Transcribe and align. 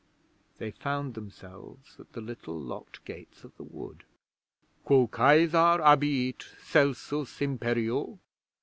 They 0.57 0.71
found 0.71 1.13
themselves 1.13 1.97
at 1.99 2.13
the 2.13 2.21
little 2.21 2.59
locked 2.59 3.05
gates 3.05 3.43
of 3.43 3.55
the 3.57 3.63
wood. 3.63 4.03
'Quo 4.83 5.07
Cæsar 5.07 5.79
abiit 5.79 6.43
celsus 6.63 7.39
imperio? 7.39 8.17